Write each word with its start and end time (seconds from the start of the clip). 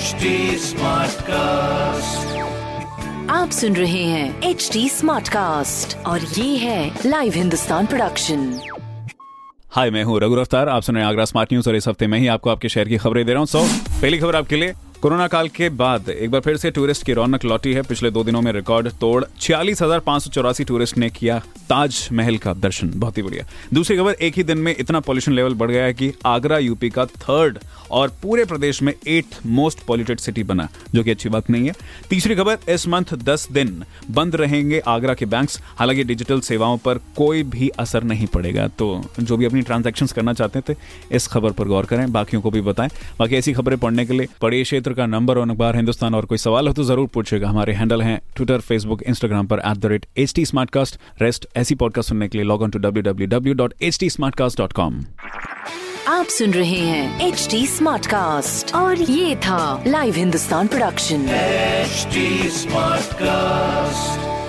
HD 0.00 0.56
cast 1.22 2.38
आप 3.30 3.50
सुन 3.50 3.76
रहे 3.76 4.04
हैं 4.04 4.42
एच 4.42 4.70
डी 4.72 4.88
स्मार्ट 4.88 5.28
कास्ट 5.28 5.96
और 6.06 6.20
ये 6.20 6.56
है 6.56 6.98
लाइव 7.06 7.32
हिंदुस्तान 7.32 7.86
प्रोडक्शन 7.86 8.60
हाय 9.70 9.90
मैं 9.90 10.04
हूँ 10.04 10.20
रघु 10.20 10.36
अफ्तार 10.36 10.68
आप 10.68 10.82
सुन 10.82 10.94
रहे 10.94 11.04
हैं 11.04 11.10
आगरा 11.10 11.24
स्मार्ट 11.24 11.52
न्यूज़ 11.52 11.68
और 11.68 11.76
इस 11.76 11.88
हफ़्ते 11.88 12.06
में 12.06 12.18
ही 12.18 12.26
आपको 12.26 12.50
आपके 12.50 12.68
शहर 12.68 12.88
की 12.88 12.96
खबरें 12.96 13.26
दे 13.26 13.32
रहा 13.32 13.38
हूँ। 13.38 13.46
सो 13.46 13.62
पहली 14.02 14.18
खबर 14.18 14.36
आपके 14.36 14.56
लिए। 14.56 14.74
कोरोना 15.02 15.26
काल 15.28 15.48
के 15.48 15.68
बाद 15.70 16.08
एक 16.08 16.30
बार 16.30 16.40
फिर 16.40 16.56
से 16.56 16.70
टूरिस्ट 16.70 17.04
की 17.06 17.12
रौनक 17.12 17.44
लौटी 17.44 17.72
है। 17.72 17.82
पिछले 17.82 18.10
दो 18.10 18.24
दिनों 18.24 18.40
में 18.42 18.50
रिकॉर्ड 18.52 18.88
तोड़ 19.00 19.24
छियालीस 19.40 19.80
हज़ार 19.82 20.00
पाँच 20.00 20.22
सौ 20.22 20.30
चौरासी 20.30 20.64
टूरिस्ट 20.64 20.98
ने 20.98 21.08
किया 21.10 21.38
ताज 21.68 22.08
महल 22.12 22.36
का 22.36 22.52
दर्शन। 22.54 22.90
बहुत 22.96 23.18
ही 23.18 23.22
बढ़िया। 23.22 23.44
दूसरी 23.74 23.96
खबर, 23.96 24.12
एक 24.12 24.34
ही 24.34 24.42
दिन 24.42 24.58
में 24.58 24.74
इतना 24.78 25.00
पॉल्यूशन 25.00 25.32
लेवल 25.32 25.54
बढ़ 25.54 25.70
गया 25.70 25.84
है 25.84 25.94
कि 25.94 26.12
आगरा 26.26 26.58
यूपी 26.58 26.90
का 26.90 27.06
थर्ड 27.06 27.58
और 27.90 28.12
पूरे 28.22 28.44
प्रदेश 28.44 28.82
में 28.82 28.92
एट 29.06 29.34
मोस्ट 29.46 29.84
पॉल्यूटेड 29.86 30.18
सिटी 30.18 30.42
बना, 30.42 30.68
जो 30.94 31.02
कि 31.04 31.10
अच्छी 31.10 31.28
बात 31.28 31.48
नहीं 31.50 31.66
है। 31.66 31.72
तीसरी 32.10 32.34
खबर, 32.34 32.58
इस 32.68 32.86
मंथ 32.88 33.14
दस 33.24 33.48
दिन 33.52 33.82
बंद 34.10 34.36
रहेंगे 34.36 34.78
आगरा 34.88 35.14
के 35.14 35.26
बैंक 35.26 35.48
हालाँकि 35.78 36.04
डिजिटल 36.04 36.40
सेवाओं 36.42 36.76
पर 36.78 36.98
कोई 37.16 37.42
भी 37.46 37.68
असर 37.78 38.04
नहीं 38.04 38.26
पड़ेगा। 38.26 38.68
तो 38.68 38.90
जो 39.20 39.36
भी 39.36 39.46
अपनी 39.46 39.62
ट्रांजेक्शन 39.62 40.06
करना 40.06 40.32
चाहते 40.32 40.60
थे, 40.68 40.76
इस 41.12 41.26
खबर 41.28 41.52
पर 41.52 41.68
गौर 41.68 41.86
करें। 41.86 42.10
बाकियों 42.12 42.42
को 42.42 42.50
भी 42.50 42.60
बताएँ। 42.62 42.90
बाकी 43.18 43.36
ऐसी 43.36 43.52
खबरें 43.52 43.78
पढ़ने 43.78 44.06
के 44.06 44.12
लिए 44.12 44.28
पढ़िए 44.40 44.62
क्षेत्र 44.62 44.89
का 44.94 45.06
नंबर 45.06 45.38
और 45.38 45.50
अखबार 45.50 45.76
हिंदुस्तान 45.76 46.14
और 46.14 46.26
कोई 46.26 46.38
सवाल 46.38 46.68
हो 46.68 46.72
तो 46.74 46.84
ज़रूर 46.84 47.08
पूछेगा 47.14 47.48
हमारे 47.48 47.72
हैंडल 47.72 48.02
हैं 48.02 48.18
ट्विटर 48.36 48.60
फेसबुक 48.60 49.02
इंस्टाग्राम 49.04 49.46
पर 49.46 49.62
at 49.66 49.76
the 49.76 49.86
rate 49.86 50.06
H 50.18 50.34
T 50.34 50.44
smart 50.46 50.70
cast 50.70 50.98
rest 51.22 51.46
ऐसी 51.56 51.74
पॉडकास्ट 51.74 52.08
सुनने 52.08 52.28
के 52.28 52.38
लिए 52.38 52.46
log 52.46 52.62
on 52.62 52.70
to 52.70 52.78
W 52.78 53.02
W 53.02 53.28
W 53.28 53.54
dot 53.54 53.74
H 53.82 53.98
T 54.00 54.10
smart 54.10 54.34
cast 54.34 54.58
dot 54.58 54.72
com 54.72 55.00
आप 56.08 56.26
सुन 56.28 56.52
रहे 56.52 56.78
हैं 56.78 57.28
एच 57.28 57.46
टी 57.50 57.66
स्मार्ट 57.66 58.06
कास्ट 58.06 58.74
और 58.74 59.00
ये 59.00 59.36
था 59.46 59.60
live 59.86 60.14
Hindustan 60.14 60.68
production 60.68 61.26
smart 62.50 63.10
Smartcast. 63.20 64.39